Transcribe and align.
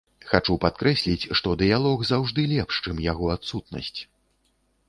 Хачу 0.29 0.55
падкрэсліць, 0.63 1.29
што 1.39 1.53
дыялог 1.63 2.03
заўжды 2.13 2.49
лепш, 2.55 2.81
чым 2.89 3.05
яго 3.11 3.25
адсутнасць. 3.37 3.95